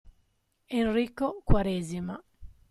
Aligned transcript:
Enrico 0.79 1.27
Quaresima. 1.45 2.17